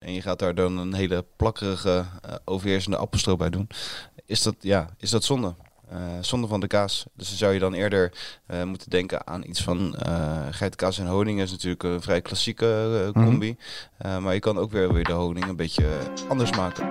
[0.00, 3.68] en je gaat daar dan een hele plakkerige, uh, overheersende appelstroop bij doen,
[4.26, 5.54] is dat, ja, is dat zonde.
[5.92, 7.04] Uh, zonde van de kaas.
[7.14, 8.12] Dus dan zou je dan eerder
[8.50, 11.40] uh, moeten denken aan iets van uh, geitenkaas en honing.
[11.40, 13.50] is natuurlijk een vrij klassieke combi.
[13.50, 13.56] Mm
[13.98, 14.22] -hmm.
[14.22, 15.86] maar je kan ook weer, weer de honing een beetje
[16.28, 16.84] anders maken.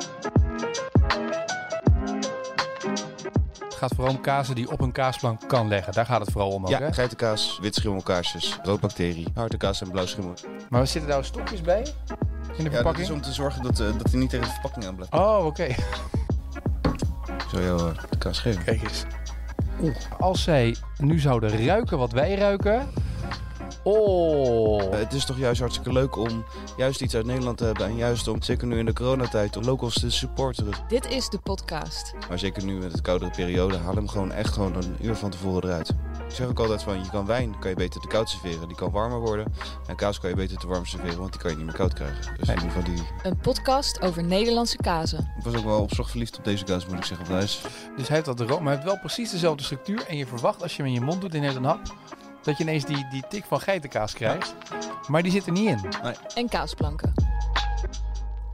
[3.63, 5.93] Het gaat vooral om kazen die op een kaasplank kan leggen.
[5.93, 6.93] Daar gaat het vooral om ook, Ja, hè?
[6.93, 10.33] geitenkaas, witschimmelkaarsjes, roodbacterie, hartekaas en blauwschimmel.
[10.69, 11.85] Maar zitten daar stokjes bij?
[12.59, 13.07] In de Ja, dat verpakking?
[13.07, 15.13] is om te zorgen dat, uh, dat hij niet tegen de verpakking aan blijft.
[15.13, 15.63] Oh, oké.
[15.63, 18.63] Ik zal jou uh, de kaas geven.
[18.63, 19.05] Kijk eens.
[19.81, 19.95] Oeh.
[20.19, 22.87] Als zij nu zouden ruiken wat wij ruiken.
[23.83, 24.83] Oh.
[24.83, 26.43] Uh, het is toch juist hartstikke leuk om
[26.77, 27.85] juist iets uit Nederland te hebben.
[27.85, 30.73] En juist om, zeker nu in de coronatijd, om locals te supporteren.
[30.87, 32.13] Dit is de podcast.
[32.29, 35.29] Maar zeker nu met de koudere periode, haal hem gewoon echt gewoon een uur van
[35.29, 35.91] tevoren eruit.
[36.29, 38.67] Ik zeg ook altijd van, je kan wijn kan je beter te koud serveren.
[38.67, 39.53] Die kan warmer worden.
[39.87, 41.93] En kaas kan je beter te warm serveren, want die kan je niet meer koud
[41.93, 42.35] krijgen.
[42.37, 43.03] Dus in ieder geval die...
[43.23, 45.31] Een podcast over Nederlandse kazen.
[45.37, 47.39] Ik was ook wel op zorg verliefd op deze kaas, moet ik zeggen.
[47.39, 47.61] Dus
[47.95, 50.05] hij heeft dat room, maar hij heeft wel precies dezelfde structuur.
[50.07, 51.81] En je verwacht als je hem in je mond doet en neemt een hap,
[52.43, 54.55] dat je ineens die, die tik van geitenkaas krijgt.
[55.07, 55.79] Maar die zit er niet in.
[56.35, 57.13] En kaasplanken.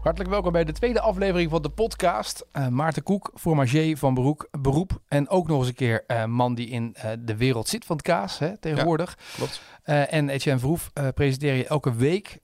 [0.05, 2.45] Hartelijk welkom bij de tweede aflevering van de podcast.
[2.53, 5.01] Uh, Maarten Koek, formager van beroep, beroep.
[5.07, 7.95] En ook nog eens een keer uh, man die in uh, de wereld zit van
[7.95, 9.17] het kaas hè, tegenwoordig.
[9.17, 9.61] Ja, klopt.
[9.83, 12.39] en Etienne Verhoef presenteer je elke week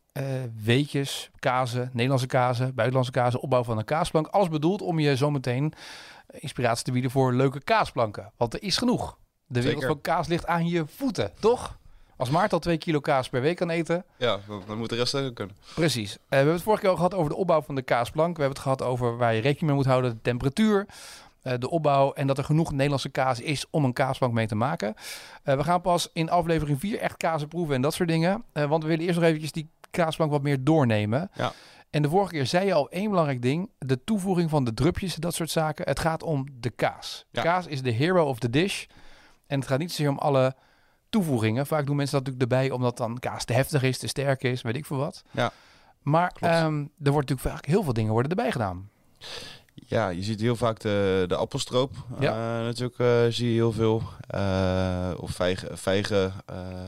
[0.64, 4.28] weetjes, kazen, Nederlandse kazen, buitenlandse kazen, opbouw van een kaasplank.
[4.28, 5.74] Alles bedoeld om je zometeen
[6.30, 8.32] inspiratie te bieden voor leuke kaasplanken.
[8.38, 9.18] Want er is genoeg.
[9.48, 9.88] De wereld Zeker.
[9.88, 11.80] van kaas ligt aan je voeten, toch?
[12.22, 14.06] Als Maarten al twee kilo kaas per week kan eten.
[14.18, 15.56] Ja, dan moet de rest ook kunnen.
[15.76, 16.14] Precies.
[16.14, 18.36] Uh, we hebben het vorige keer al gehad over de opbouw van de kaasplank.
[18.38, 20.12] We hebben het gehad over waar je rekening mee moet houden.
[20.12, 20.86] De temperatuur,
[21.44, 24.56] uh, de opbouw en dat er genoeg Nederlandse kaas is om een kaasplank mee te
[24.56, 24.94] maken.
[25.46, 28.44] Uh, we gaan pas in aflevering 4 echt kazen proeven en dat soort dingen.
[28.54, 31.32] Want we willen eerst nog eventjes die kaasplank wat meer doornemen.
[31.34, 31.52] Ja.
[31.90, 33.70] En de vorige keer zei je al één belangrijk ding.
[33.78, 35.86] De toevoeging van de drupjes, dat soort zaken.
[35.86, 37.26] Het gaat om de kaas.
[37.32, 37.42] Ja.
[37.42, 38.86] Kaas is de hero of the dish.
[39.48, 40.56] En het gaat niet zozeer om alle
[41.12, 41.66] toevoegingen.
[41.68, 44.62] Vaak doen mensen dat natuurlijk erbij omdat dan kaas te heftig is, te sterk is,
[44.62, 45.24] weet ik veel wat.
[45.32, 45.52] Ja,
[46.02, 48.90] Maar um, er wordt natuurlijk vaak heel veel dingen worden erbij gedaan.
[49.74, 51.92] Ja, je ziet heel vaak de, de appelstroop.
[52.20, 52.60] Ja.
[52.60, 54.04] Uh, natuurlijk uh, zie je heel veel.
[54.36, 56.34] Uh, of vijgen, vijgen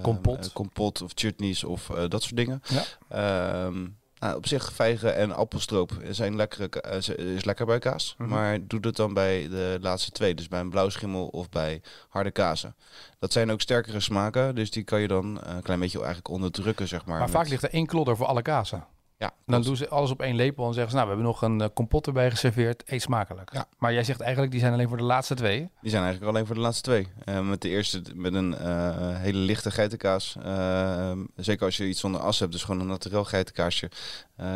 [0.01, 0.53] kompot.
[0.53, 2.61] kompot of chutneys of dat soort dingen.
[3.09, 3.65] Ja.
[3.65, 6.69] Um, nou, op zich vijgen en appelstroop zijn lekkere,
[7.17, 8.15] is lekker bij kaas.
[8.17, 8.29] Mhm.
[8.29, 10.35] Maar doe dat dan bij de laatste twee.
[10.35, 12.75] Dus bij een blauwschimmel of bij harde kazen.
[13.19, 14.55] Dat zijn ook sterkere smaken.
[14.55, 17.19] Dus die kan je dan een klein beetje eigenlijk onderdrukken, zeg maar.
[17.19, 18.85] Maar vaak ligt er één klodder voor alle kazen.
[19.23, 21.41] Ja, Dan doen ze alles op één lepel en zeggen ze, nou, we hebben nog
[21.41, 22.83] een uh, kompot erbij geserveerd.
[22.85, 23.53] Eet smakelijk.
[23.53, 23.67] Ja.
[23.77, 25.69] Maar jij zegt eigenlijk, die zijn alleen voor de laatste twee.
[25.81, 27.07] Die zijn eigenlijk alleen voor de laatste twee.
[27.25, 30.35] Uh, met de eerste met een uh, hele lichte geitenkaas.
[30.45, 33.91] Uh, zeker als je iets zonder as hebt, dus gewoon een naturel geitenkaasje.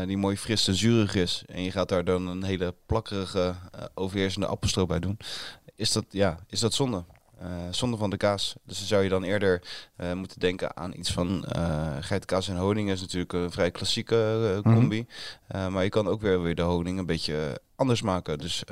[0.05, 1.43] Die mooi fris en zuurig is.
[1.47, 3.55] En je gaat daar dan een hele plakkerige,
[3.93, 5.17] overheersende appelstroop bij doen.
[5.75, 7.03] Is dat, ja, is dat zonde?
[7.41, 8.55] Uh, zonde van de kaas.
[8.63, 9.61] Dus dan zou je dan eerder
[9.97, 12.89] uh, moeten denken aan iets van uh, geitenkaas en honing.
[12.89, 14.99] is natuurlijk een vrij klassieke uh, combi.
[14.99, 15.07] Mm
[15.71, 18.37] maar je kan ook weer, weer de honing een beetje anders maken.
[18.37, 18.63] Dus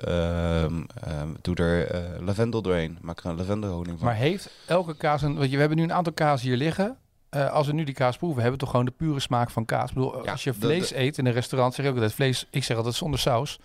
[1.41, 2.97] doe er lavendel doorheen.
[3.01, 4.07] Maak er een lavendelhoning van.
[4.07, 5.35] Maar heeft elke kaas een...
[5.35, 6.97] Want we hebben nu een aantal kaas hier liggen.
[7.35, 9.65] Uh, als we nu die kaas proeven, hebben we toch gewoon de pure smaak van
[9.65, 9.89] kaas.
[9.89, 12.13] Ik bedoel, Ja, als je vlees de- eet in een restaurant, zeg ik ook altijd
[12.13, 12.47] vlees.
[12.49, 13.59] Ik zeg altijd zonder saus.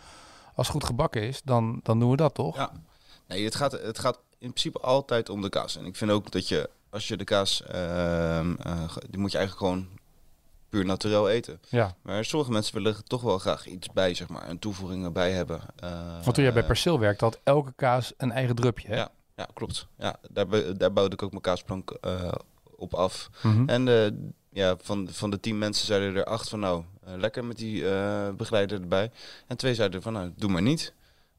[0.54, 2.56] Als het goed gebakken is, dan, dan doen we dat toch?
[2.56, 2.72] Ja.
[3.28, 5.76] Nee, het gaat, het gaat principe altijd om de kaas.
[5.76, 9.38] En ik vind ook dat je, als je de kaas, ehm, eh, die moet je
[9.38, 9.88] eigenlijk gewoon
[10.68, 11.60] puur naturel eten.
[11.68, 11.94] Ja.
[12.02, 15.32] Maar sommige mensen willen er toch wel graag iets bij, zeg maar, een toevoeging erbij
[15.32, 15.60] hebben.
[15.76, 18.88] Eh, Want toen jij bij eh, Perceel werkte, had elke kaas een eigen drupje.
[18.88, 18.96] Hè?
[18.96, 19.86] Ja, ja, klopt.
[19.98, 21.98] Ja, daar, daar bouwde ik ook mijn kaasplank
[22.76, 23.30] op af.
[23.42, 23.68] Mhm.
[23.68, 27.82] En ja, van, van de tien mensen zeiden er acht van nou, lekker met die
[28.36, 29.10] begeleider erbij.
[29.46, 30.92] En twee zeiden van nou, doe maar niet.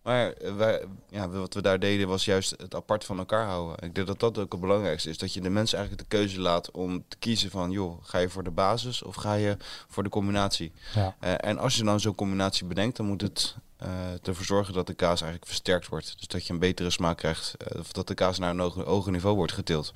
[0.03, 3.87] Maar wij, ja, wat we daar deden was juist het apart van elkaar houden.
[3.87, 5.17] Ik denk dat dat ook het belangrijkste is.
[5.17, 7.71] Dat je de mensen eigenlijk de keuze laat om te kiezen van...
[7.71, 9.57] joh, ga je voor de basis of ga je
[9.87, 10.71] voor de combinatie?
[10.95, 11.15] Ja.
[11.19, 14.87] Eh, en als je dan zo'n combinatie bedenkt, dan moet het eh, ervoor zorgen dat
[14.87, 16.13] de kaas eigenlijk versterkt wordt.
[16.17, 17.55] Dus dat je een betere smaak krijgt.
[17.57, 19.91] eh, of dat de kaas naar een hoger, hoger niveau wordt getild.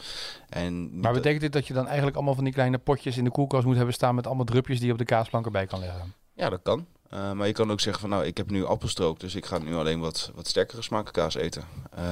[0.49, 3.31] En Maar betekent dit dat je dan eigenlijk allemaal van die kleine potjes in de
[3.31, 6.13] koelkast moet hebben staan met allemaal drupjes die je op de kaasplank erbij kan leggen?
[6.33, 6.85] Ja, dat kan.
[7.09, 9.57] Eh, maar je kan ook zeggen van nou, ik heb nu appelstroop, dus ik ga
[9.57, 11.63] nu alleen wat, wat sterkere smaken kaas eten.
[11.95, 12.03] Eh,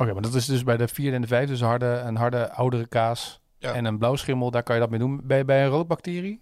[0.00, 2.52] Oké, maar dat is dus bij de vierde en de vijfde, dus harde, een harde
[2.52, 3.72] oudere kaas Ja.
[3.72, 5.20] en een blauwschimmel, daar kan je dat mee doen.
[5.24, 6.40] Bij, bij een roodbacterie?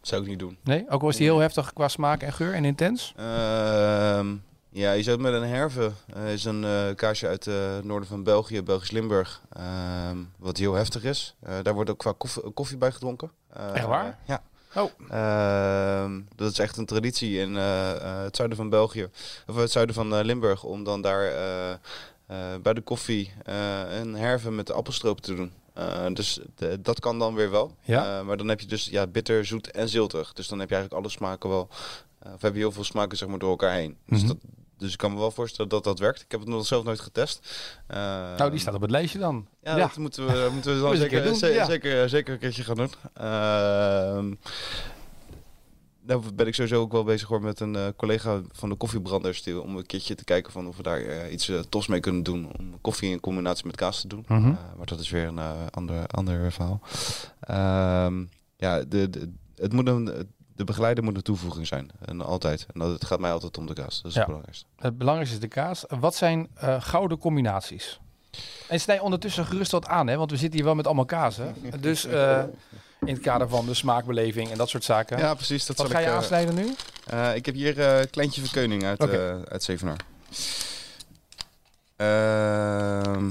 [0.00, 0.58] zou ik niet doen.
[0.64, 0.84] Nee?
[0.90, 3.12] Ook al is die heel heftig qua smaak en geur en intens?
[3.16, 4.34] Ehm,
[4.70, 5.92] ja, je zou het met een herve.
[6.14, 9.40] eh is een kaasje uit het noorden van België, Belgisch Limburg.
[9.52, 11.36] ehm, wat heel heftig is.
[11.62, 13.30] Daar wordt ook qua koffie, koffie bij gedronken.
[13.72, 14.18] Echt waar?
[14.26, 14.42] Ja.
[14.76, 14.90] Oh.
[15.10, 19.08] Ehm, dat is echt een traditie in eh, eh, het zuiden van België,
[19.46, 21.32] of het zuiden van eh, Limburg, om dan daar
[22.62, 23.32] bij de koffie
[24.00, 25.52] een herven met appelstroop te doen.
[26.14, 27.74] Dus de- dat kan dan weer wel.
[27.82, 28.22] Ja.
[28.22, 30.32] Maar dan heb je dus ja, bitter, zoet en ziltig.
[30.32, 31.68] Dus dan heb je eigenlijk alle smaken wel.
[32.34, 33.96] of heb je heel veel smaken zeg maar, door elkaar heen.
[34.04, 34.18] Mhm.
[34.20, 34.36] dus, dat,
[34.84, 36.20] dus ik kan me wel voorstellen dat dat werkt.
[36.20, 37.48] Ik heb het nog zelf nooit getest.
[37.86, 37.96] Eh,
[38.36, 39.46] Nou, die staat op het lijstje dan.
[39.62, 39.86] ja, Ja.
[39.86, 41.64] dat moeten we, moeten we dan zeker, doen, ja.
[41.64, 42.92] zeker, zeker een keertje gaan doen.
[43.14, 44.32] Ehm
[46.06, 49.42] nou ben ik sowieso ook wel bezig hoor met een eh, collega van de koffiebranders
[49.42, 52.00] die, om een keertje te kijken van of we daar eh, iets uh, tofs mee
[52.00, 54.24] kunnen doen om koffie in combinatie met kaas te doen.
[54.28, 54.48] Mhm.
[54.76, 56.80] Maar dat is weer een ander, ander verhaal.
[58.06, 61.90] Um, ja, de, de, het moet een, de begeleider moet een toevoeging zijn.
[62.04, 62.66] En altijd.
[62.72, 64.02] En dat, het gaat mij altijd om de kaas.
[64.02, 64.18] Dat is Ja.
[64.18, 64.66] het belangrijkste.
[64.76, 65.84] Het belangrijkste is de kaas.
[65.88, 68.00] Wat zijn uh, gouden combinaties?
[68.68, 70.16] En snij ondertussen gerust wat aan, hè?
[70.16, 71.54] want we zitten hier wel met allemaal kazen.
[71.80, 72.42] Dus uh,
[73.00, 75.18] in het kader van de smaakbeleving en dat soort zaken.
[75.18, 75.66] Ja, precies.
[75.66, 76.74] Dat wat zal ga je ik, aansnijden nu?
[77.34, 79.44] Ik heb hier uh, Kleintje van Keuning uit, okay.
[79.44, 79.96] uit Zevenaar.
[81.96, 83.30] Ehm,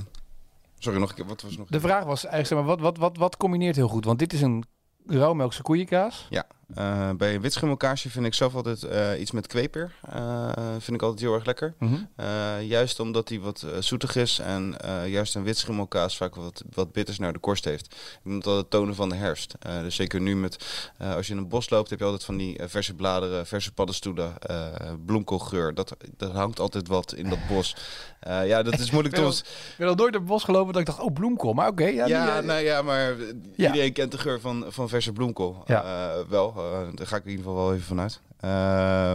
[0.79, 1.25] sorry, nog een keer.
[1.25, 1.67] Wat was nog?
[1.67, 4.05] De vraag was eigenlijk, zeg maar, wat, wat, wat, wat combineert heel goed?
[4.05, 4.63] Want dit is een
[5.07, 6.27] rauwmelkse koeienkaas.
[6.29, 6.45] Ja,
[6.77, 9.91] uh, bij een witschimmelkaasje vind ik zelf altijd uh, iets met kweper.
[10.15, 11.73] Uh, vind ik altijd heel erg lekker.
[11.79, 11.91] Mhm.
[11.91, 12.61] Mm -hmm.
[12.61, 14.75] juist omdat hij wat zoetig is en
[15.07, 17.85] juist een witschimmelkaas vaak wat, wat bitters naar de korst heeft.
[17.85, 19.55] Ik noem dat het tonen van de herfst.
[19.81, 20.65] dus zeker nu met,
[20.97, 24.33] als je in een bos loopt heb je altijd van die verse bladeren, verse paddenstoelen,
[25.05, 25.73] bloemkoolgeur.
[25.73, 27.75] Dat, dat hangt altijd wat in dat bos.
[28.23, 29.17] ja, dat is moeilijk.
[29.17, 29.43] Ik
[29.77, 31.81] ben al nooit door het bos gelopen dat ik dacht, oh bloemkool, maar oké.
[31.81, 33.15] Okay, ja, ja, nou ja, maar
[33.55, 33.67] ja.
[33.67, 35.63] iedereen kent de geur van, van verse bloemkool.
[35.65, 36.13] Ja.
[36.29, 36.62] wel.
[36.71, 38.19] Uh, daar ga ik in ieder geval wel even vanuit.
[38.43, 39.11] Uh,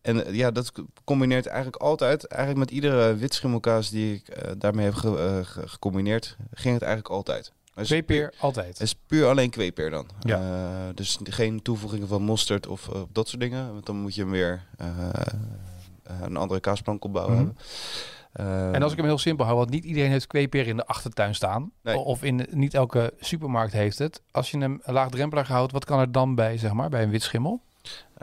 [0.00, 0.72] en ja, dat
[1.04, 6.36] combineert eigenlijk altijd, eigenlijk met iedere witschimmelkaas die ik uh, daarmee heb ge, ge, gecombineerd,
[6.52, 7.52] ging het eigenlijk altijd.
[7.74, 8.68] Kweepeer altijd?
[8.68, 10.06] Het is puur alleen kweepeer dan.
[10.20, 10.40] Ja.
[10.40, 13.72] Uh, dus geen toevoegingen van mosterd of uh, dat soort dingen.
[13.72, 14.86] Want dan moet je hem weer uh,
[16.20, 17.42] een andere kaasplank opbouwen Mhm.
[17.44, 17.56] mm -hmm.
[17.58, 18.18] hebben.
[18.32, 21.34] En als ik hem heel simpel hou, want niet iedereen heeft kweepeer in de achtertuin
[21.34, 21.72] staan.
[21.82, 21.96] Nee.
[21.96, 24.22] Of in niet elke supermarkt heeft het.
[24.30, 27.22] Als je hem laagdrempelig houdt, wat kan er dan bij, zeg maar, bij een wit
[27.22, 27.60] schimmel?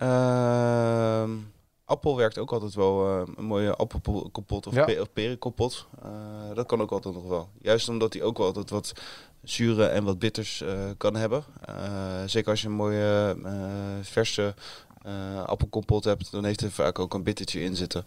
[0.04, 1.24] Uh,
[1.86, 3.20] appel werkt ook altijd wel.
[3.20, 4.86] Uh, een mooie appelkompot of, Ja.
[4.86, 5.08] pe
[5.56, 5.88] of.
[6.06, 7.50] Uh, dat kan ook altijd nog wel.
[7.62, 8.94] Juist omdat hij ook wel altijd wat
[9.44, 11.44] zure en wat bitters uh, kan hebben.
[12.26, 13.36] Zeker als je een mooie
[14.02, 14.54] verse
[15.08, 18.04] uh, appelkompot hebt, dan heeft er vaak ook een bittertje in zitten.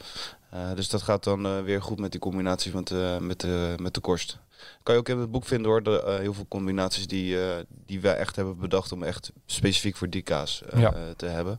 [0.54, 3.74] Uh, dus dat gaat dan uh, weer goed met die combinatie met de, met de,
[3.80, 4.38] met de korst.
[4.82, 7.54] Kan je ook in het boek vinden hoor, de, uh, heel veel combinaties die, uh,
[7.86, 10.94] die wij echt hebben bedacht om echt specifiek voor die kaas uh, Ja.
[11.16, 11.58] te hebben.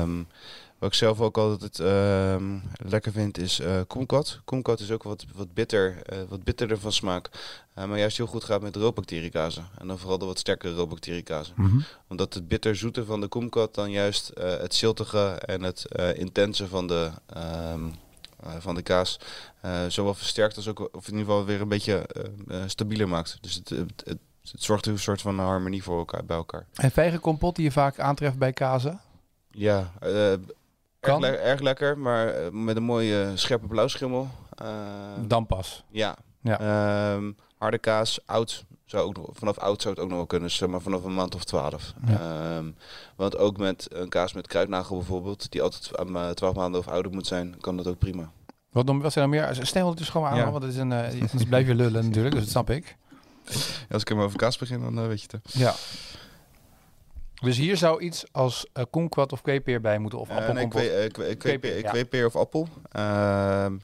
[0.00, 0.26] Um,
[0.80, 2.36] wat ik zelf ook altijd uh,
[2.88, 4.40] lekker vind is uh, kumquat.
[4.44, 7.30] Kumquat is ook wat, wat, bitter, uh, wat bitterder van smaak.
[7.78, 9.68] Uh, maar juist heel goed gaat met roodbacteriëkazen.
[9.78, 11.54] En dan vooral de wat sterkere roodbacteriëkazen.
[11.56, 11.84] Mm -hmm.
[12.08, 17.10] Omdat het bitterzoete van de kumquat dan juist het ziltige en het intense van de,
[17.72, 17.94] um,
[18.44, 19.18] uh, van de kaas
[19.64, 22.08] uh, zowel versterkt als ook of in ieder geval weer een beetje
[22.48, 23.38] uh, stabieler maakt.
[23.40, 24.18] Dus het, het, het,
[24.50, 26.66] het zorgt een soort van harmonie voor elkaar, bij elkaar.
[26.74, 29.00] En vijgenkompot die je vaak aantreft bij kazen?
[29.50, 29.92] Ja,
[31.00, 34.28] uh, erg, le erg, lekker, maar uh, met een mooie scherpe blauwschimmel.
[34.62, 34.68] Uh,
[35.26, 35.84] Dan pas.
[35.90, 36.16] Ja.
[36.42, 37.12] ja.
[37.14, 38.64] Um, harde kaas, oud.
[38.84, 41.14] Zou ook nog, vanaf oud zou het ook nog wel kunnen, zeg maar vanaf een
[41.14, 41.92] maand of twaalf.
[42.06, 42.56] Ja.
[42.56, 42.76] Um,
[43.16, 47.12] want ook met een kaas met kruidnagel bijvoorbeeld, die altijd aan twaalf maanden of ouder
[47.12, 48.30] moet zijn, kan dat ook prima.
[48.70, 49.58] Wat, dan, wat zijn er meer?
[49.66, 50.50] Stel het dus gewoon aan, Ja.
[50.50, 52.96] want het is een, uh, anders blijf je lullen natuurlijk, dus dat snap ik.
[53.44, 53.56] Ja,
[53.90, 55.54] als ik hem over kaas begin, dan uh, weet je het.
[55.54, 55.74] Ja.
[57.40, 60.80] Dus hier zou iets als uh, of kweepeer bij moeten, of Uh, appelkompot.
[60.80, 61.90] nee, kwe, uh, kwe, kweepeer, ja.
[61.90, 62.68] kweepeer of appel.
[62.96, 63.02] Uh,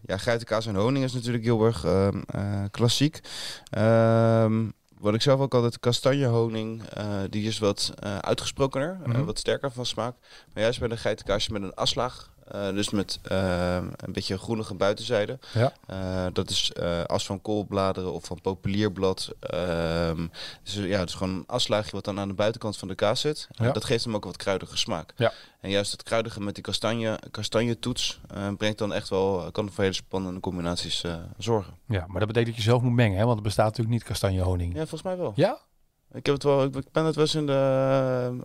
[0.02, 2.08] ja, geitenkaas en honing is natuurlijk heel erg uh,
[2.70, 3.20] klassiek.
[3.70, 4.64] Ehm,
[4.98, 6.82] wat ik zelf ook altijd kastanjehoning,
[7.30, 10.14] die is wat uitgesprokener, uh, wat sterker van smaak.
[10.52, 14.74] Maar juist bij de geitenkaasje met een aslaag, uh, dus met uh, een beetje groenige
[14.74, 15.38] buitenzijde.
[15.52, 15.72] Ja.
[15.90, 16.72] Uh, dat is
[17.06, 19.34] as van koolbladeren of van populierblad.
[19.54, 20.30] Um,
[20.62, 23.20] dus ja, het is gewoon een aslaagje wat dan aan de buitenkant van de kaas
[23.20, 23.48] zit.
[23.50, 23.72] Ja.
[23.72, 25.12] Dat geeft hem ook wat kruidige smaak.
[25.16, 25.32] Ja.
[25.60, 28.20] En juist het kruidige met die kastanje, kastanjetoets
[28.56, 31.04] brengt dan echt wel, kan voor hele spannende combinaties
[31.38, 31.74] zorgen.
[31.86, 33.24] Ja, maar dat betekent dat je zelf moet mengen, hè?
[33.24, 34.72] want er bestaat natuurlijk niet kastanjehoning.
[34.72, 35.32] Ja, volgens mij wel.
[35.34, 35.58] Ja?
[36.12, 38.38] Ik, heb het wel, ik ben het wel eens in de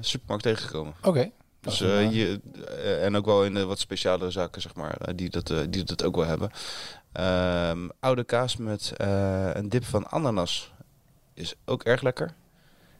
[0.00, 0.94] supermarkt tegengekomen.
[0.98, 1.08] Oké.
[1.08, 1.32] Okay.
[1.62, 5.14] Dus, uh, je, uh, en ook wel in de wat speciale zaken, zeg maar, uh,
[5.16, 6.50] die, dat, die dat ook wel hebben.
[7.70, 8.92] Um, oude kaas met
[9.54, 10.72] een dip van ananas
[11.34, 12.34] is ook erg lekker.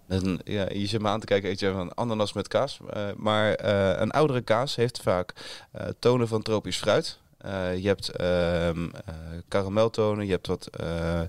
[0.07, 2.79] Dan, ja, je zit me aan te kijken, eet je van ananas met kaas.
[2.97, 5.33] Uh, maar uh, een oudere kaas heeft vaak
[5.77, 7.19] uh, tonen van tropisch fruit.
[7.43, 9.15] Eh, je hebt ehm eh,
[9.49, 11.21] karameltonen, je hebt wat eh,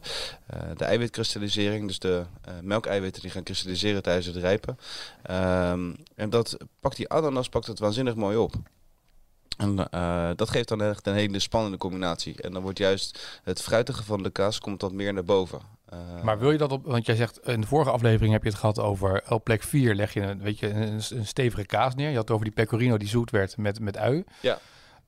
[0.78, 2.24] de eiwitkristallisering, dus de
[2.62, 4.78] melkeiwitten die gaan kristalliseren tijdens het rijpen.
[5.24, 8.54] Ehm, en dat pakt die ananas pakt het waanzinnig mooi op.
[9.58, 9.76] En
[10.36, 12.42] dat geeft dan echt een hele spannende combinatie.
[12.42, 15.60] En dan wordt juist het fruitige van de kaas komt dan meer naar boven.
[16.24, 18.58] Maar wil je dat op, want jij zegt in de vorige aflevering heb je het
[18.58, 22.10] gehad over op plek 4 leg je een, weet je, een, een stevige kaas neer.
[22.10, 24.24] Je had het over die pecorino die zoet werd met, met ui.
[24.40, 24.60] Ja.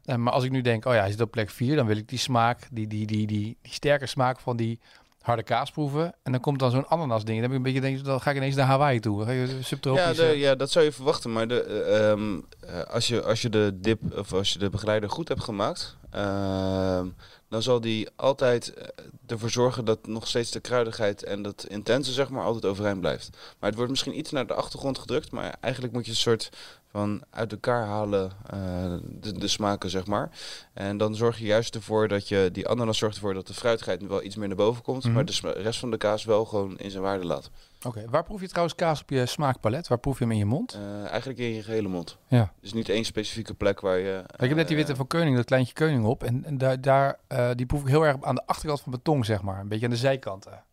[0.06, 1.98] Eh, maar als ik nu denk, oh ja, hij zit op plek 4, dan wil
[1.98, 4.80] ik die smaak, die, die, die, die, die sterke smaak van die
[5.26, 6.14] harde kaas proeven.
[6.24, 7.42] En dan komt dan zo'n ananas ding.
[7.42, 9.34] Dan heb ik een beetje denk, dan ga ik ineens naar Hawaii toe.
[9.34, 10.18] Je Ja, subtropisch.
[10.18, 11.32] de, ja, dat zou je verwachten.
[11.32, 14.70] Maar de, eh, ehm, eh, als, je, als je de dip of als je de
[14.70, 17.08] begeleider goed hebt gemaakt, ehm,
[17.50, 18.88] dan zal die altijd eh,
[19.28, 23.30] ervoor zorgen dat nog steeds de kruidigheid en dat intense zeg maar altijd overeind blijft.
[23.32, 26.50] Maar het wordt misschien iets naar de achtergrond gedrukt, maar eigenlijk moet je een soort
[26.96, 28.60] van uit elkaar halen eh,
[29.04, 30.30] de, de smaken zeg maar.
[30.74, 34.08] En dan zorg je juist ervoor dat je die ananas zorgt ervoor dat de fruitigheid
[34.08, 35.14] wel iets meer naar boven komt, Mhm.
[35.14, 37.50] maar de rest van de kaas wel gewoon in zijn waarde laat.
[37.86, 39.88] Oké, waar proef je trouwens kaas op je smaakpalet?
[39.88, 40.74] Waar proef je hem in je mond?
[40.74, 42.18] Eh, eigenlijk in je gehele mond.
[42.28, 42.54] Ja.
[42.62, 44.24] Dus niet één specifieke plek waar je...
[44.38, 46.24] ik heb net die eh, witte van Keuning, dat kleintje Keuning op.
[46.24, 47.20] En, en daar, daar
[47.56, 49.60] die proef ik heel erg aan de achterkant van mijn tong, zeg maar.
[49.60, 50.64] Een beetje aan de zijkanten.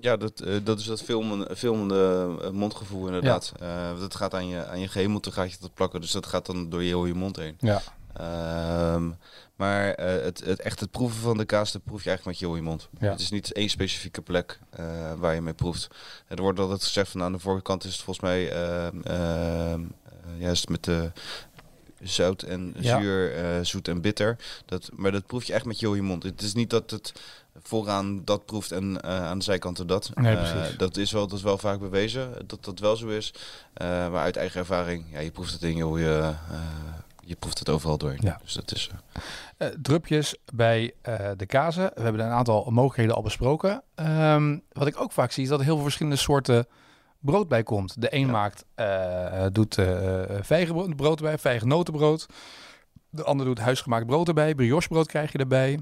[0.00, 3.52] Ja, dat, eh, dat is dat filmen, filmende eh, mondgevoel inderdaad.
[3.60, 6.00] Eh, dat gaat aan je, aan je gehemelte gaat je dat plakken.
[6.00, 7.56] Dus dat gaat dan door je, heel je mond heen.
[7.60, 7.82] Ja.
[8.12, 9.10] Ehm,
[9.56, 12.38] maar eh, het, het, echt het proeven van de kaas, dat proef je eigenlijk met
[12.38, 12.88] je heel je mond.
[12.98, 13.10] Ja.
[13.10, 15.88] Het is niet één specifieke plek eh, waar je mee proeft.
[16.28, 20.40] Er wordt altijd gezegd van aan de voorkant is het volgens mij ehm, ehm, eh,
[20.40, 21.10] juist met de
[22.02, 23.00] zout en Ja.
[23.00, 24.36] zuur, eh, zoet en bitter.
[24.66, 26.22] Dat, maar dat proef je echt met je heel je mond.
[26.22, 27.12] Het is niet dat het
[27.62, 30.10] vooraan dat proeft en eh, aan de zijkanten dat.
[30.14, 33.34] Nee, Eh, dat, is wel, dat is wel vaak bewezen dat dat wel zo is.
[33.74, 36.34] Eh, maar uit eigen ervaring, ja, je proeft het in heel je...
[37.24, 38.20] je proeft het overal doorheen.
[38.22, 38.38] Ja.
[38.42, 38.90] Dus dat is...
[39.82, 40.94] drupjes bij
[41.36, 41.90] de kazen.
[41.94, 43.82] We hebben een aantal mogelijkheden al besproken.
[43.94, 46.66] Ehm, wat ik ook vaak zie is dat er heel veel verschillende soorten
[47.18, 48.00] brood bij komt.
[48.00, 48.32] De een Ja.
[48.32, 48.64] maakt,
[49.54, 49.78] doet
[50.40, 52.26] vijgenbrood erbij, vijgennotenbrood.
[53.10, 54.54] De ander doet huisgemaakt brood erbij.
[54.54, 55.78] Briochebrood krijg je erbij.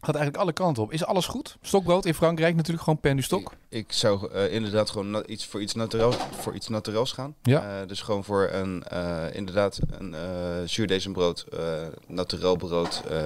[0.00, 0.92] Gaat eigenlijk alle kanten op.
[0.92, 1.56] Is alles goed?
[1.62, 3.52] Stokbrood in Frankrijk natuurlijk gewoon pen du stok.
[3.72, 7.34] Ik, zou eh, inderdaad gewoon iets voor iets naturels, voor iets naturels gaan.
[7.42, 7.80] Ja.
[7.80, 10.20] Eh, dus gewoon voor een eh, inderdaad een uh,
[10.64, 11.60] zuurdesembrood, uh,
[12.06, 13.18] naturel brood, uh,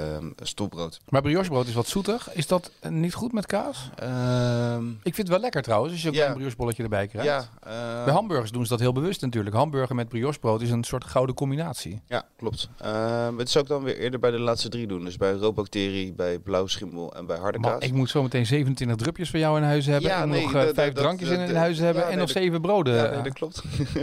[0.43, 1.01] stokbrood.
[1.09, 2.35] Maar briochebrood is wat zoetig.
[2.35, 3.91] Is dat uh, niet goed met kaas?
[4.03, 6.29] Um, ik vind het wel lekker trouwens, als je ook ja.
[6.29, 7.29] een briochebolletje erbij krijgt.
[7.29, 9.57] Ja, uh, Bij hamburgers doen ze dat heel bewust natuurlijk.
[9.57, 12.03] Hamburger met briochebrood is een soort gouden combinatie.
[12.07, 12.69] Ja, klopt.
[12.85, 15.05] Uh, het zou ik dan weer eerder bij de laatste drie doen.
[15.05, 17.83] Dus bij roodbacterie, bij blauwschimmel en bij harde kaas.
[17.83, 20.11] ik moet zo meteen 27 drupjes voor jou in huis hebben.
[20.11, 21.97] Ja, nee, nog dat- dat- vijf dat- drankjes dat- in, in dat- huis hebben.
[21.97, 22.95] ja, en nee, nog dat- zeven broden.
[22.95, 23.63] Ja, nee, dat klopt.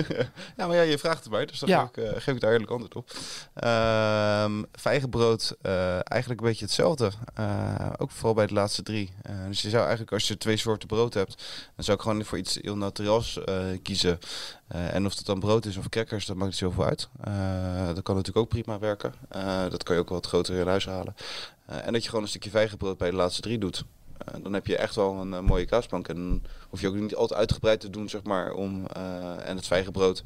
[0.58, 1.90] ja, maar ja, je vraagt het mij, dus dan Ja.
[1.94, 3.10] geef, ik, uh, geef ik daar eerlijk antwoord op.
[3.64, 7.12] Um, vijgenbrood, uh, eigenlijk een beetje hetzelfde.
[7.40, 9.14] Uh, ook vooral bij de laatste drie.
[9.48, 11.36] Dus je zou eigenlijk, als je twee soorten brood hebt,
[11.76, 13.40] dan zou ik gewoon voor iets heel naturels
[13.84, 14.20] kiezen.
[14.68, 17.10] En of het dan brood is of crackers, dat maakt niet zoveel uit.
[17.96, 19.14] Dat kan natuurlijk ook prima werken.
[19.70, 21.16] Dat kan je ook wat groter in huis halen.
[21.66, 23.84] En dat je gewoon een stukje vijgenbrood bij de laatste drie doet.
[24.36, 26.08] Uh, dan heb je echt wel een uh, mooie kaasplank.
[26.08, 28.54] En dan hoef je ook niet altijd uitgebreid te doen, zeg maar.
[28.54, 30.22] Om, uh, en het vijgenbrood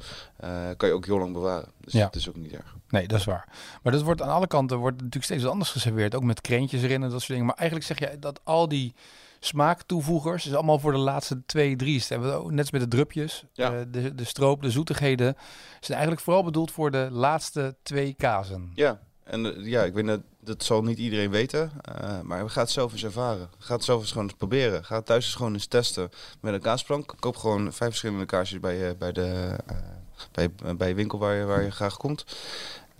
[0.76, 1.68] kan je ook heel lang bewaren.
[1.80, 2.04] Dus Ja.
[2.04, 2.74] dat is ook niet erg.
[2.88, 3.48] Nee, dat is waar.
[3.82, 6.14] Maar dat wordt aan alle kanten wordt natuurlijk steeds anders geserveerd.
[6.14, 7.46] Ook met krentjes erin en dat soort dingen.
[7.46, 8.94] Maar eigenlijk zeg je dat al die
[9.40, 12.04] smaaktoevoegers is allemaal voor de laatste twee, drie.
[12.08, 13.84] Net als met de drupjes, Ja.
[13.90, 15.36] de, de stroop, de zoetigheden.
[15.80, 18.70] Zijn eigenlijk vooral bedoeld voor de laatste twee kazen.
[18.74, 21.70] Ja, en uh, ja, ik weet dat, dat zal niet iedereen weten.
[22.02, 23.48] Uh, maar we gaan het zelf eens ervaren.
[23.58, 24.84] Ga het zelf eens gewoon eens proberen.
[24.84, 27.14] Ga het thuis eens gewoon eens testen met een kaasplank.
[27.18, 29.56] Koop gewoon vijf verschillende kaasjes bij, uh, bij de
[30.32, 32.24] bij, bij winkel waar je, waar je graag komt.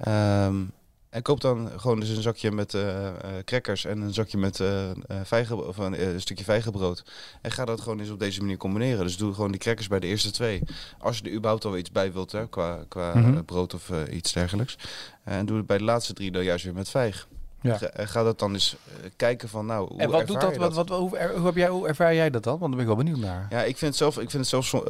[0.09, 0.73] Um,
[1.17, 3.09] en koop dan gewoon dus een zakje met uh,
[3.45, 4.91] crackers en een zakje met uh,
[5.23, 7.05] vijgen, of een, stukje vijgenbrood.
[7.43, 9.05] En ga dat gewoon eens op deze manier combineren.
[9.05, 10.63] Dus doe gewoon die crackers bij de eerste twee.
[10.99, 13.45] Als je er überhaupt al iets bij wilt, hè, qua, qua mm -hmm.
[13.45, 14.79] brood of iets dergelijks.
[15.25, 17.29] en doe het bij de laatste drie dan juist weer met vijg.
[17.61, 17.77] Ja.
[17.77, 18.77] Ga, ga, dat dan eens
[19.17, 20.55] kijken van nou, hoe En wat doet dat?
[20.55, 20.75] dat?
[20.75, 22.59] Wat, wat, hoe, er, hoe, heb jij, hoe ervaar jij dat dan?
[22.59, 23.47] Want daar ben ik wel benieuwd naar.
[23.51, 24.85] Ja, ik vind het zelf, ik vind het zelf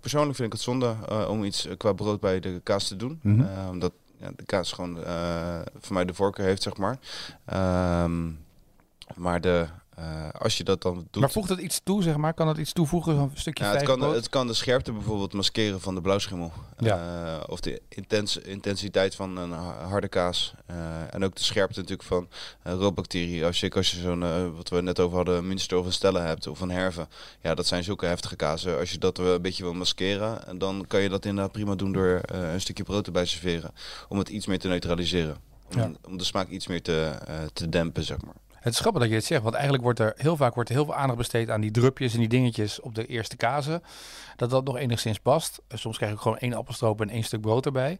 [0.00, 0.94] persoonlijk vind ik het zonde
[1.28, 3.18] om iets qua brood bij de kaas te doen.
[3.22, 3.34] Mhm.
[3.34, 3.64] Mm -hmm.
[3.64, 6.98] uh, omdat ja, de kaas gewoon uh, voor mij de voorkeur heeft, zeg maar.
[8.04, 8.44] Um,
[9.14, 9.66] maar de,
[10.00, 11.20] uh, als je dat dan doet...
[11.22, 12.34] Maar voegt het iets toe, zeg maar?
[12.34, 15.80] Kan het iets toevoegen, een stukje ja, het, kan, het kan de scherpte bijvoorbeeld maskeren
[15.80, 16.52] van de blauwschimmel.
[16.78, 17.24] Ja.
[17.24, 19.52] Uh, of de intens, intensiteit van een
[19.88, 20.54] harde kaas.
[20.70, 20.76] Uh,
[21.10, 22.28] en ook de scherpte natuurlijk van
[22.62, 23.44] roodbacteriën.
[23.44, 26.46] Als je, als je zo'n, wat we net over hadden, Münster of een Stella hebt,
[26.46, 27.08] of een Herve.
[27.42, 28.78] Ja, dat zijn zulke heftige kazen.
[28.78, 32.20] Als je dat een beetje wil maskeren, dan kan je dat inderdaad prima doen door
[32.26, 33.70] een stukje brood erbij serveren.
[34.08, 35.36] Om het iets meer te neutraliseren.
[35.72, 35.90] Om, Ja.
[36.06, 38.34] om de smaak iets meer te, eh, te dempen, zeg maar.
[38.60, 40.74] Het is grappig dat je het zegt, want eigenlijk wordt er heel vaak wordt er
[40.74, 43.82] heel veel aandacht besteed aan die drupjes en die dingetjes op de eerste kazen.
[44.36, 45.60] Dat dat nog enigszins past.
[45.68, 47.98] Soms krijg ik gewoon één appelstroop en één stuk brood erbij.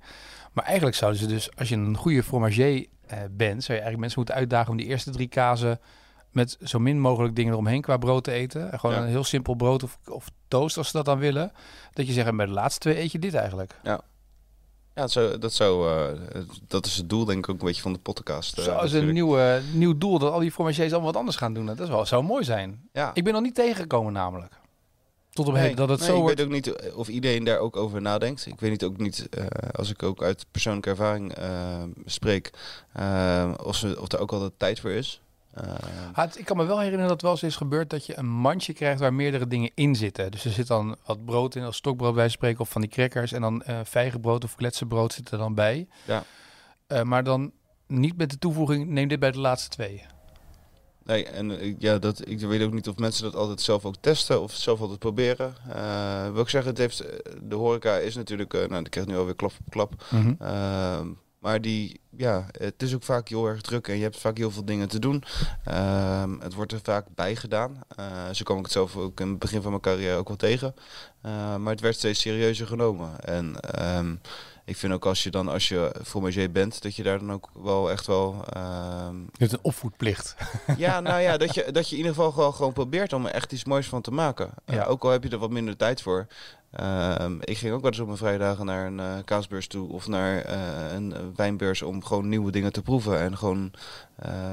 [0.53, 3.99] Maar eigenlijk zouden ze dus, als je een goede fromager eh, bent, zou je eigenlijk
[3.99, 5.81] mensen moeten uitdagen om die eerste drie kazen
[6.31, 8.73] met zo min mogelijk dingen eromheen qua brood te eten.
[8.73, 9.03] En Gewoon Ja.
[9.03, 11.53] een heel simpel brood of, of toast als ze dat dan willen.
[11.93, 13.75] Dat je zegt, bij de laatste twee eet je dit eigenlijk.
[13.83, 14.01] Ja,
[15.01, 17.93] dat, zou, dat, zou, eh, dat is het doel denk ik ook een beetje van
[17.93, 18.59] de podcast.
[18.59, 19.39] eh, Zo is een nieuw,
[19.73, 21.67] nieuw doel dat al die fromagers allemaal wat anders gaan doen.
[21.67, 22.89] Dat is wel, zou mooi zijn.
[22.93, 23.11] Ja.
[23.15, 24.59] Ik ben nog niet tegengekomen namelijk.
[25.31, 26.37] Tot op Nee, heden dat het nee, zo ik wordt.
[26.37, 28.47] weet ook niet eh, of iedereen daar ook over nadenkt.
[28.47, 29.29] Ik weet niet ook niet,
[29.73, 31.35] als ik ook uit persoonlijke ervaring
[32.05, 32.51] spreek,
[33.65, 35.21] of, ze, of er ook altijd tijd voor is.
[35.55, 35.65] Eh,
[36.13, 38.19] Ah, het- ik kan me wel herinneren dat het wel eens is gebeurd dat je
[38.19, 40.31] een mandje krijgt waar meerdere dingen in zitten.
[40.31, 43.33] Dus er zit dan wat brood in, als stokbrood bij spreken, of van die crackers.
[43.33, 45.89] En dan eh vijgenbrood of kletsenbrood zit er dan bij.
[46.07, 46.25] Ja.
[46.87, 47.53] Eh, maar dan
[47.87, 50.05] niet met de toevoeging, neem dit bij de laatste twee.
[51.05, 54.43] nee, en ja, dat, ik weet ook niet of mensen dat altijd zelf ook testen
[54.43, 55.55] of zelf altijd proberen.
[56.33, 57.05] Wil ik zeggen, het heeft,
[57.43, 60.05] de horeca is natuurlijk, nou, die krijgt nu alweer klap op klap.
[60.39, 61.09] Ehm,
[61.41, 64.51] maar die, ja, het is ook vaak heel erg druk en je hebt vaak heel
[64.51, 65.25] veel dingen te doen.
[65.65, 67.81] Ehm, het wordt er vaak bij gedaan.
[67.97, 70.37] Eh, zo kwam ik het zelf ook in het begin van mijn carrière ook wel
[70.37, 70.75] tegen.
[71.23, 73.21] Eh, maar het werd steeds serieuzer genomen.
[73.21, 74.15] En ehm,
[74.65, 77.51] ik vind ook als je dan, als je fromager bent, dat je daar dan ook
[77.55, 78.45] wel echt wel...
[78.49, 78.80] ehm,
[79.33, 80.37] Je hebt een opvoedplicht.
[80.77, 83.33] ja, nou ja, dat je, dat je in ieder geval gewoon, gewoon probeert om er
[83.33, 84.51] echt iets moois van te maken.
[84.67, 84.85] Ja.
[84.85, 86.27] ook al heb je er wat minder tijd voor.
[86.71, 90.07] Ehm, ik ging ook wel eens op mijn vrijdagen naar een eh, kaasbeurs toe of
[90.09, 93.73] naar eh, een eh, wijnbeurs om gewoon nieuwe dingen te proeven en gewoon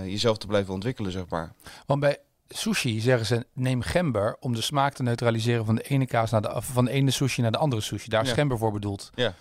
[0.04, 1.54] jezelf te blijven ontwikkelen, zeg maar.
[1.86, 2.18] Want bij
[2.50, 6.42] sushi zeggen ze neem gember om de smaak te neutraliseren van de ene kaas naar
[6.42, 8.10] de van de ene sushi naar de andere sushi.
[8.10, 8.34] Daar is Ja.
[8.34, 9.12] gember voor bedoeld.
[9.16, 9.34] Ja.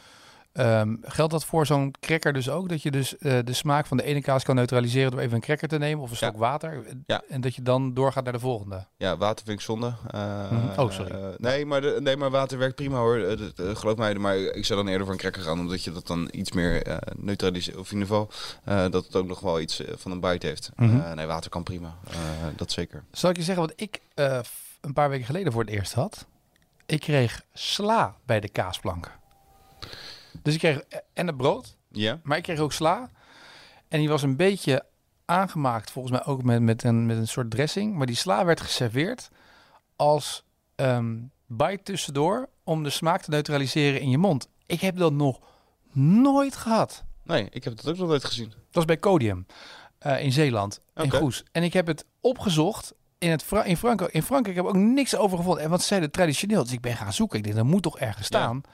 [0.56, 2.68] Ehm, geldt dat voor zo'n cracker dus ook?
[2.68, 5.40] Dat je dus eh, de smaak van de ene kaas kan neutraliseren door even een
[5.40, 6.26] cracker te nemen of een Ja.
[6.26, 6.84] stok water.
[7.06, 7.22] Ja.
[7.28, 8.86] En dat je dan doorgaat naar de volgende.
[8.96, 9.92] Ja, water vind ik zonde.
[10.10, 10.80] Eh, Mhm.
[10.80, 11.10] Oh, sorry.
[11.10, 13.18] eh, nee, maar de, nee, maar water werkt prima hoor.
[13.54, 14.14] Dat- geloof mij.
[14.14, 16.98] Maar ik zou dan eerder voor een cracker gaan, omdat je dat dan iets meer
[17.16, 17.76] neutraliseert.
[17.76, 18.30] Of in ieder geval
[18.90, 20.70] dat het ook nog wel iets van een bite heeft.
[20.76, 21.14] Mhm.
[21.14, 21.94] Nee, water kan prima.
[22.56, 23.04] Dat zeker.
[23.12, 24.00] Zal ik je zeggen wat ik
[24.80, 26.26] een paar weken geleden voor het eerst had?
[26.86, 29.10] Ik kreeg sla bij de kaasplank.
[30.42, 32.20] Dus ik kreeg en het brood, Ja?
[32.22, 33.10] maar ik kreeg ook sla.
[33.88, 34.84] En die was een beetje
[35.24, 37.94] aangemaakt, volgens mij ook met, met, een, met een soort dressing.
[37.94, 39.28] Maar die sla werd geserveerd
[39.96, 40.44] als
[40.74, 44.48] ehm bite tussendoor om de smaak te neutraliseren in je mond.
[44.66, 45.40] Ik heb dat nog
[45.92, 47.04] nooit gehad.
[47.24, 48.48] Nee, ik heb dat ook nog nooit gezien.
[48.48, 49.46] Dat was bij Codium
[49.98, 51.10] eh, in Zeeland, in.
[51.10, 51.44] Goes.
[51.52, 54.12] En ik heb het opgezocht in, het Fra- in, Frankrijk.
[54.12, 54.56] in Frankrijk.
[54.58, 55.62] Ik heb ook niks over gevonden.
[55.62, 56.62] En wat ze zeiden traditioneel.
[56.62, 57.38] Dus ik ben gaan zoeken.
[57.38, 58.62] Ik denk, dat moet toch ergens staan.
[58.64, 58.70] Ja.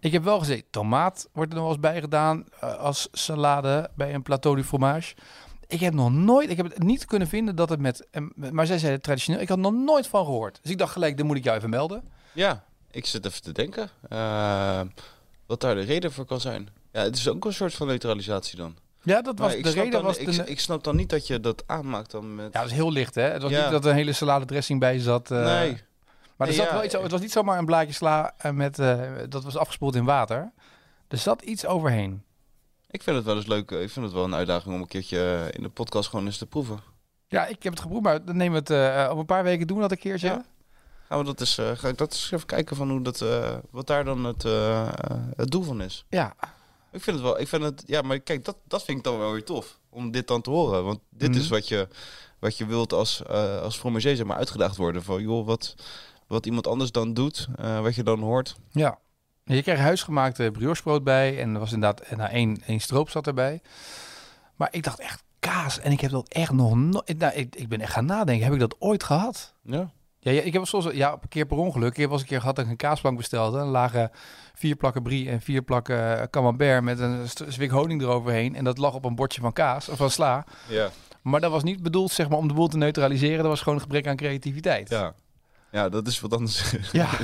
[0.00, 3.90] Ik heb wel gezien, tomaat wordt er nog wel eens bij gedaan eh, als salade
[3.94, 5.14] bij een plateau du fromage.
[5.66, 8.78] Ik heb nog nooit, ik heb het niet kunnen vinden dat het met, maar zij
[8.78, 10.58] zeiden traditioneel, ik had nog nooit van gehoord.
[10.62, 12.02] Dus ik dacht gelijk, dan moet ik jou even melden.
[12.32, 13.90] Ja, ik zit even te denken.
[14.08, 14.80] eh,
[15.46, 16.68] wat daar de reden voor kan zijn.
[16.92, 18.76] Ja, het is ook een soort van neutralisatie dan.
[19.02, 19.90] Ja, dat was de reden.
[19.90, 22.52] dan, Was ik, de, ik snap dan niet dat je dat aanmaakt dan met...
[22.52, 23.22] ja, dat is heel licht, hè?
[23.22, 23.62] Het was Ja.
[23.62, 25.30] niet dat er een hele salade dressing bij zat.
[25.30, 25.80] eh, nee.
[26.36, 29.00] Maar er zat wel iets, het was niet zomaar een blaadje sla eh, met, eh,
[29.28, 30.52] dat was afgespoeld in water.
[31.08, 32.22] Er zat iets overheen.
[32.90, 33.70] Ik vind het wel eens leuk.
[33.70, 36.38] eh, Ik vind het wel een uitdaging om een keertje in de podcast gewoon eens
[36.38, 36.80] te proeven.
[37.28, 39.76] Ja, ik heb het geproefd, maar dan nemen we het op een paar weken doen
[39.76, 40.26] we dat een keertje.
[40.28, 40.44] Ja.
[41.08, 43.24] Gaan we dat eens, ga ik dat eens even kijken van hoe dat,
[43.70, 44.42] wat daar dan het,
[45.36, 46.04] het doel van is.
[46.08, 46.34] ja.
[46.92, 49.18] Ik vind het wel, ik vind het, ja, maar kijk, dat, dat vind ik dan
[49.18, 49.78] wel weer tof.
[49.90, 50.84] Om dit dan te horen.
[50.84, 51.38] Want dit Mhm.
[51.38, 51.88] is wat je,
[52.38, 55.02] wat je wilt als, eh als zeg maar, uitgedaagd worden.
[55.02, 55.74] Van, joh, wat,
[56.32, 58.56] wat iemand anders dan doet, eh, wat je dan hoort.
[58.70, 58.98] Ja.
[59.44, 63.60] Je kreeg huisgemaakte briochebrood bij en er was inderdaad nou, één, één stroop zat erbij.
[64.56, 67.18] Maar ik dacht echt kaas en ik heb dat echt nog nooit.
[67.18, 68.44] Nou, ik, ik ben echt gaan nadenken.
[68.44, 69.54] Heb ik dat ooit gehad?
[69.62, 69.90] Ja.
[70.18, 71.90] Ja, ja, ik heb soms ja, een keer per ongeluk.
[71.90, 73.58] Ik heb eens een keer gehad dat ik een kaasplank bestelde.
[73.58, 74.10] Er lagen
[74.54, 78.54] vier plakken brie en vier plakken eh, camembert met een zwik honing eroverheen.
[78.54, 80.44] En dat lag op een bordje van kaas of van sla.
[80.68, 80.90] Ja.
[81.22, 83.38] Maar dat was niet bedoeld zeg maar, om de boel te neutraliseren.
[83.38, 84.90] Dat was gewoon een gebrek aan creativiteit.
[84.90, 85.14] Ja.
[85.72, 86.74] Ja, dat is wat anders.
[86.92, 87.08] Ja.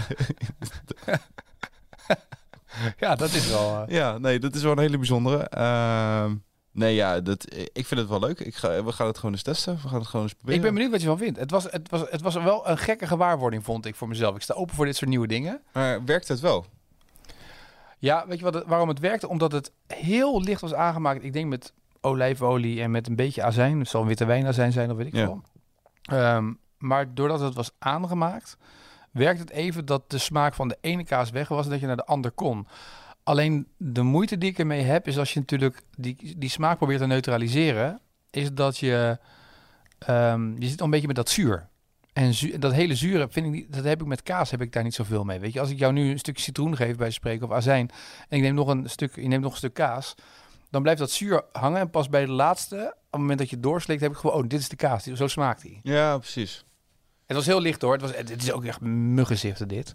[2.98, 3.82] ja, dat is wel...
[3.86, 5.48] eh, ja, nee, dat is wel een hele bijzondere.
[5.48, 6.34] Ehm,
[6.72, 8.40] nee, ja, dat, ik vind het wel leuk.
[8.40, 9.78] Ik ga, we gaan het gewoon eens testen.
[9.82, 10.56] We gaan het gewoon eens proberen.
[10.56, 11.38] Ik ben benieuwd wat je van vindt.
[11.38, 14.36] Het was, het, was, het was wel een gekke gewaarwording, vond ik voor mezelf.
[14.36, 15.60] Ik sta open voor dit soort nieuwe dingen.
[15.72, 16.64] Maar werkt het wel?
[17.98, 19.28] Ja, weet je wat het- waarom het werkte?
[19.28, 21.24] Omdat het heel licht was aangemaakt.
[21.24, 23.78] Ik denk met olijfolie en met een beetje azijn.
[23.78, 25.24] Het zal witte wijnazijn zijn, of weet ik Ja.
[25.24, 25.42] veel.
[26.78, 28.56] Maar doordat het was aangemaakt,
[29.10, 31.86] werkte het even dat de smaak van de ene kaas weg was en dat je
[31.86, 32.66] naar de ander kon.
[33.22, 37.00] Alleen de moeite die ik ermee heb, is als je natuurlijk die, die smaak probeert
[37.00, 39.18] te neutraliseren, is dat je,
[39.98, 41.68] ehm, je zit al een beetje met dat zuur.
[42.12, 44.82] En dat hele zure vind ik niet, dat heb ik met kaas heb ik daar
[44.82, 45.38] niet zoveel mee.
[45.38, 47.90] Weet je, als ik jou nu een stukje citroen geef bij spreken of azijn
[48.28, 50.14] en ik neem nog een stuk, je neemt nog een stuk kaas,
[50.70, 53.60] dan blijft dat zuur hangen en pas bij de laatste, op het moment dat je
[53.60, 55.80] doorslikt, heb ik gewoon, oh, dit is de kaas, zo smaakt die.
[55.82, 56.64] Ja, precies.
[57.28, 59.92] Het was heel licht hoor, het was, het is ook echt muggenziften dit.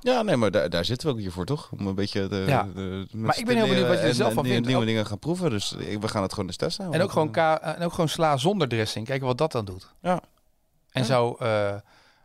[0.00, 1.70] Ja, nee, maar daar, daar zitten we ook hier voor, toch?
[1.72, 2.62] Om een beetje de, Ja.
[2.62, 4.66] de, de Maar ik ben heel benieuwd wat je er zelf van en, vindt.
[4.66, 6.92] nieuwe Ook- dingen gaan proeven, dus ik- we gaan het gewoon eens testen.
[6.92, 9.06] En ook gewoon, ka en ook gewoon sla zonder dressing.
[9.06, 9.94] Kijken wat dat dan doet.
[10.02, 10.20] Ja.
[10.90, 11.06] En Ja.
[11.06, 11.74] zou eh,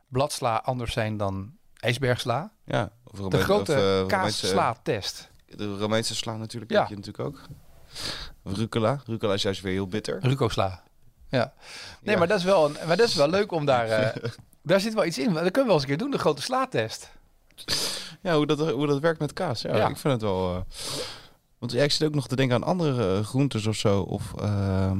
[0.07, 2.51] bladsla anders zijn dan ijsbergsla?
[2.65, 5.31] Ja, of De grote of, eh, kaas-sla-test.
[5.45, 6.79] De Romeinse sla natuurlijk, Ja.
[6.79, 7.41] heb je natuurlijk ook.
[8.43, 9.01] Rucola.
[9.05, 10.19] Rucola is juist weer heel bitter.
[10.21, 10.83] Ruco-sla.
[11.37, 11.53] Ja.
[12.01, 12.19] Nee, Ja.
[12.19, 13.87] maar dat is wel, een, maar dat is wel leuk om daar...
[13.89, 15.33] eh, daar zit wel iets in.
[15.33, 17.09] Dat kunnen we wel eens een keer doen, de grote sla-test.
[18.21, 19.61] Ja, hoe dat, hoe dat werkt met kaas.
[19.61, 19.87] Ja, Ja.
[19.87, 20.55] ik vind het wel...
[20.55, 20.61] eh,
[21.59, 24.01] want ja, ik zit ook nog te denken aan andere eh, groentes of zo.
[24.01, 24.97] Of ehm,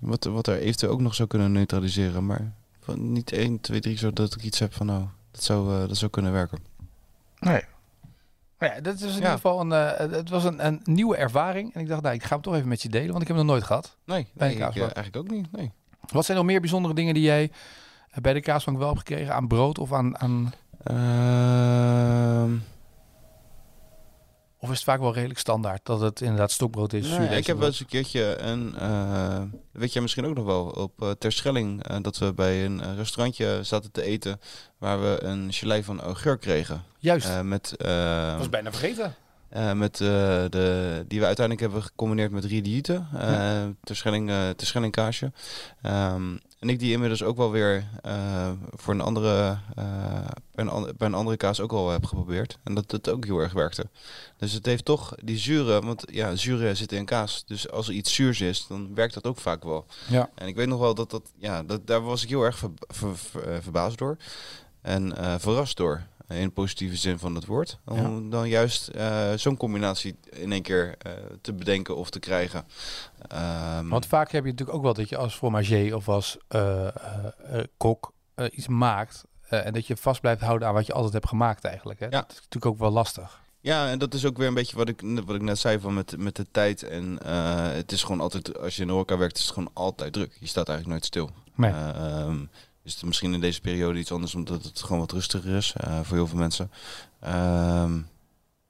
[0.00, 2.26] wat, wat er eventueel ook nog zou kunnen neutraliseren.
[2.26, 5.96] Maar van niet 1, 2, 3, zodat ik iets heb van nou, dat zou, dat
[5.96, 6.58] zou kunnen werken.
[7.38, 7.62] Nee.
[8.62, 11.74] Maar ja, dat is in ieder geval een, eh, het was een, een nieuwe ervaring.
[11.74, 13.36] En ik dacht, nou, ik ga hem toch even met je delen, want ik heb
[13.36, 13.96] hem nog nooit gehad.
[14.04, 14.92] Nee, Bij nee ik, kaasbank.
[14.92, 15.52] eigenlijk ook niet.
[15.52, 15.72] Nee.
[16.12, 17.50] Wat zijn nog meer bijzondere dingen die jij
[18.10, 19.34] eh, bij de kaasbank wel hebt gekregen?
[19.34, 20.18] Aan brood of aan...
[20.18, 22.50] aan Ehm,
[24.62, 27.08] of is het vaak wel redelijk standaard dat het inderdaad stokbrood is?
[27.08, 30.64] nee, ik heb wel eens een keertje een, eh, weet jij misschien ook nog wel,
[30.64, 34.40] op eh Terschelling, eh, dat we bij een restaurantje zaten te eten
[34.78, 36.82] waar we een gelei van augurk kregen.
[36.98, 37.28] Juist.
[37.28, 39.14] Eh, met, eh, was bijna vergeten.
[39.48, 40.08] eh, met eh,
[40.48, 43.70] de, die we uiteindelijk hebben gecombineerd met riedieten, uh, Ja.
[43.84, 45.32] Terschelling, eh Terschelling kaasje.
[45.82, 49.84] Ehm, en ik die inmiddels ook wel weer eh, voor een andere, eh,
[50.54, 52.58] bij, een, bij een andere kaas ook al heb geprobeerd.
[52.64, 53.86] En dat het ook heel erg werkte.
[54.36, 57.44] Dus het heeft toch die zure, want ja, zure zit in kaas.
[57.46, 59.86] Dus als er iets zuurs is, dan werkt dat ook vaak wel.
[60.08, 60.30] Ja.
[60.34, 62.70] En ik weet nog wel dat dat, ja, dat, daar was ik heel erg ver,
[62.88, 64.16] ver- ver- eh, verbaasd door.
[64.80, 66.02] En verrast door.
[66.28, 67.78] In de positieve zin van het woord.
[67.84, 72.64] Om dan juist eh, zo'n combinatie in één keer eh, te bedenken of te krijgen.
[73.28, 76.86] Ehm, Want vaak heb je natuurlijk ook wel dat je als fromager of als eh,
[76.86, 76.92] eh,
[77.42, 79.24] eh, kok eh, iets maakt.
[79.48, 82.00] eh, en dat je vast blijft houden aan wat je altijd hebt gemaakt eigenlijk.
[82.00, 82.06] Hè?
[82.06, 82.10] Ja.
[82.20, 83.40] Dat is natuurlijk ook wel lastig.
[83.60, 85.94] Ja, en dat is ook weer een beetje wat ik, wat ik net zei van
[85.94, 86.82] met, met de tijd.
[86.82, 89.70] En eh, het is gewoon altijd, als je in de horeca werkt, is het gewoon
[89.72, 90.36] altijd druk.
[90.40, 91.30] Je staat eigenlijk nooit stil.
[91.54, 91.70] Nee.
[91.70, 91.88] Eh,
[92.20, 92.44] ehm,
[92.82, 96.00] is het misschien in deze periode iets anders, omdat het gewoon wat rustiger is eh,
[96.02, 96.70] voor heel veel mensen.
[97.20, 98.00] Ehm,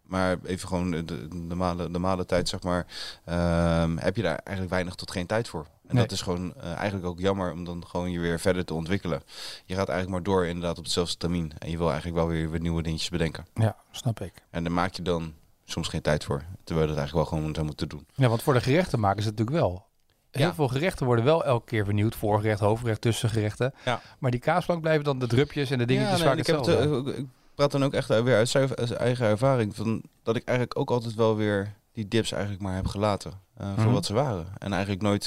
[0.02, 2.86] maar even gewoon de, de, normale, normale tijd, zeg maar,
[3.24, 5.66] ehm, heb je daar eigenlijk weinig tot geen tijd voor.
[5.86, 6.02] En Nee.
[6.06, 9.22] dat is gewoon eh, eigenlijk ook jammer om dan gewoon je weer verder te ontwikkelen.
[9.64, 11.52] Je gaat eigenlijk maar door inderdaad op hetzelfde termijn.
[11.58, 13.46] En je wil eigenlijk wel weer, weer nieuwe dingetjes bedenken.
[13.54, 14.32] Ja, snap ik.
[14.50, 15.32] En daar maak je dan
[15.64, 16.42] soms geen tijd voor.
[16.64, 18.06] Terwijl je dat eigenlijk wel gewoon zou moeten doen.
[18.14, 19.86] Ja, want voor de gerechten maken ze het natuurlijk wel.
[20.32, 20.54] Heel Ja.
[20.54, 22.14] veel gerechten worden wel elke keer vernieuwd.
[22.14, 23.74] Voorgerecht, hoofdgerecht, tussengerechten.
[23.84, 24.00] Ja.
[24.18, 26.68] Maar die kaasplank blijven dan de drupjes en de dingetjes nee, vaak ik, heb het,
[26.68, 29.76] eh, ik praat dan ook echt weer uit eigen ervaring.
[29.76, 33.32] Van, dat ik eigenlijk ook altijd wel weer die dips eigenlijk maar heb gelaten.
[33.56, 33.92] eh, voor Mhm.
[33.92, 34.46] wat ze waren.
[34.58, 35.24] En eigenlijk nooit...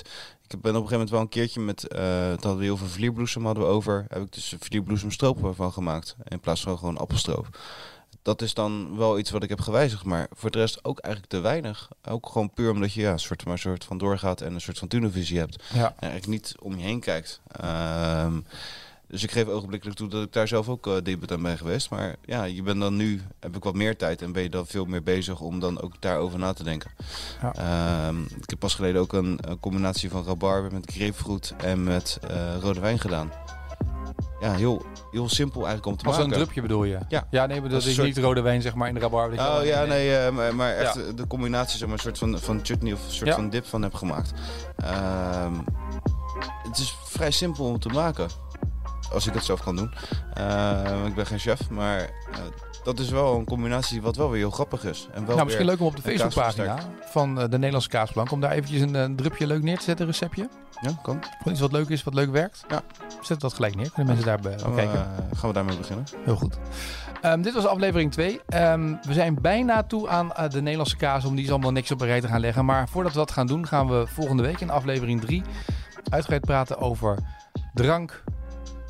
[0.48, 1.88] Ik ben op een gegeven moment wel een keertje met...
[1.88, 4.06] eh toen hadden we heel veel vlierbloesem hadden we over.
[4.08, 6.16] Heb ik dus vlierbloesemstroop van gemaakt.
[6.24, 7.48] In plaats van gewoon appelstroop.
[8.26, 10.04] Dat is dan wel iets wat ik heb gewijzigd.
[10.04, 11.90] Maar voor de rest ook eigenlijk te weinig.
[12.10, 14.62] Ook gewoon puur omdat je ja, een soort, maar een soort van doorgaat en een
[14.62, 15.64] soort van tunnelvisie hebt.
[15.74, 15.86] Ja.
[15.86, 17.42] En eigenlijk niet om je heen kijkt.
[17.52, 18.40] Ehm,
[19.08, 21.90] dus ik geef ogenblikkelijk toe dat ik daar zelf ook uh, aan ben geweest.
[21.90, 24.68] Maar ja, je bent dan nu, heb ik wat meer tijd en ben je dan
[24.68, 26.92] veel meer bezig om dan ook daarover na te denken.
[27.42, 27.54] Ja.
[27.54, 32.20] Ehm, ik heb pas geleden ook een, een combinatie van rabarber met grapefruit en met
[32.28, 33.32] eh, rode wijn gedaan.
[34.46, 34.82] Ja, heel,
[35.12, 36.32] heel simpel eigenlijk om te Als maken.
[36.32, 36.98] een drupje bedoel je?
[37.10, 37.28] Ja.
[37.30, 39.40] Ja, nee, maar dat Als is soort- niet rode wijn zeg maar in de rabarber.
[39.40, 41.02] Oh ja, nee, eh, maar, echt Ja.
[41.16, 43.36] de combinatie, zeg maar, een soort van, van chutney of een soort Ja.
[43.36, 44.34] van dip van heb gemaakt.
[44.78, 45.54] Ehm,
[46.68, 48.28] het is vrij simpel om te maken,
[49.14, 49.94] als ik het zelf kan doen.
[50.34, 52.08] Ehm, ik ben geen chef, maar eh,
[52.84, 55.08] dat is wel een combinatie wat wel weer heel grappig is.
[55.14, 56.78] En wel Nou, misschien leuk om op de een Facebookpagina
[57.12, 58.32] van eh, de Nederlandse Kaasplank...
[58.32, 60.50] om daar eventjes een, eh, drupje leuk neer te zetten, een receptje.
[60.82, 61.24] Ja, kan.
[61.38, 62.66] Gewoon iets wat leuk is, wat leuk werkt.
[62.70, 62.82] Ja.
[63.22, 63.92] Zet dat gelijk neer.
[63.92, 65.00] Kunnen mensen daar Gaan we, kijken.
[65.00, 66.06] eh, gaan we daarmee beginnen?
[66.24, 66.58] Heel goed.
[67.22, 68.42] Ehm, dit was aflevering 2.
[69.02, 72.02] we zijn bijna toe aan eh, de Nederlandse kaas om die is allemaal niks op
[72.02, 72.66] een rij te gaan leggen.
[72.66, 75.44] Maar voordat we dat gaan doen, gaan we volgende week in aflevering 3
[76.10, 77.18] uitgebreid praten over
[77.74, 78.24] drank,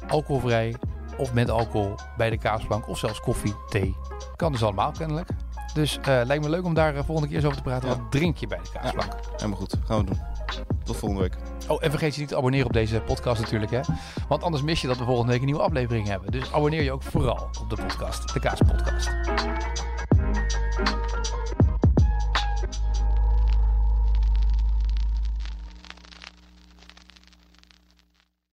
[0.08, 0.76] alcoholvrij
[1.18, 2.88] of met alcohol bij de kaasplank.
[2.88, 3.96] Of zelfs koffie, thee.
[4.36, 5.30] Kan dus allemaal kennelijk.
[5.74, 7.90] Dus eh, lijkt me leuk om daar eh, volgende keer eens over te praten.
[7.90, 7.96] Ja.
[7.96, 9.14] Wat drink je bij de kaasplank?
[9.36, 10.20] Helemaal goed, gaan we doen.
[10.84, 11.36] Tot volgende week.
[11.68, 13.80] Oh, en vergeet je niet te abonneren op deze podcast natuurlijk, hè?
[14.28, 16.32] Want anders mis je dat we volgende week een nieuwe aflevering hebben.
[16.32, 19.10] Dus abonneer je ook vooral op de podcast, de Kaaspodcast.